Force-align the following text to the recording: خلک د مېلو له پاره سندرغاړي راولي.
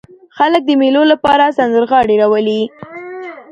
خلک 0.37 0.61
د 0.65 0.71
مېلو 0.81 1.03
له 1.11 1.15
پاره 1.23 1.47
سندرغاړي 1.57 2.15
راولي. 2.21 2.61